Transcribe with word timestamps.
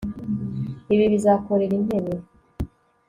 Ibi 0.93 1.05
bizakorera 1.13 1.73
intebe 1.79 2.13